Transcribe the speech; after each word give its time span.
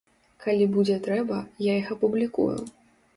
Калі 0.43 0.65
будзе 0.75 0.95
трэба, 1.07 1.37
я 1.65 1.75
іх 1.83 1.91
апублікую. 1.97 2.55